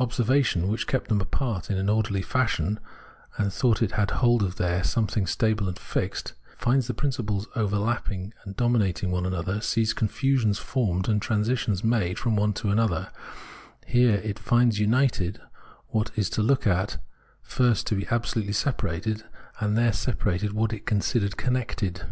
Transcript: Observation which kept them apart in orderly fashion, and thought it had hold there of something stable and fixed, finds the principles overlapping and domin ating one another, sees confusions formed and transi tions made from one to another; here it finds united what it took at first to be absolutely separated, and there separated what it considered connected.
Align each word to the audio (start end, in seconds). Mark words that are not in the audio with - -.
Observation 0.00 0.66
which 0.66 0.88
kept 0.88 1.06
them 1.06 1.20
apart 1.20 1.70
in 1.70 1.88
orderly 1.88 2.20
fashion, 2.20 2.80
and 3.38 3.52
thought 3.52 3.80
it 3.80 3.92
had 3.92 4.10
hold 4.10 4.42
there 4.56 4.80
of 4.80 4.86
something 4.86 5.24
stable 5.24 5.68
and 5.68 5.78
fixed, 5.78 6.32
finds 6.58 6.88
the 6.88 6.94
principles 6.94 7.46
overlapping 7.54 8.34
and 8.44 8.56
domin 8.56 8.82
ating 8.84 9.12
one 9.12 9.24
another, 9.24 9.60
sees 9.60 9.94
confusions 9.94 10.58
formed 10.58 11.08
and 11.08 11.22
transi 11.22 11.56
tions 11.56 11.84
made 11.84 12.18
from 12.18 12.34
one 12.34 12.52
to 12.52 12.70
another; 12.70 13.12
here 13.86 14.16
it 14.24 14.36
finds 14.40 14.80
united 14.80 15.40
what 15.90 16.10
it 16.16 16.24
took 16.24 16.66
at 16.66 16.96
first 17.40 17.86
to 17.86 17.94
be 17.94 18.08
absolutely 18.10 18.52
separated, 18.52 19.22
and 19.60 19.78
there 19.78 19.92
separated 19.92 20.52
what 20.54 20.72
it 20.72 20.86
considered 20.86 21.36
connected. 21.36 22.06